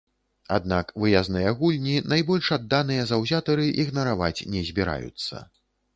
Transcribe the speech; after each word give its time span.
Аднак 0.55 0.87
выязныя 1.01 1.51
гульні 1.59 1.95
найбольш 2.13 2.49
адданыя 2.57 3.03
заўзятары 3.11 3.69
ігнараваць 3.85 4.45
не 4.55 4.61
збіраюцца. 4.71 5.35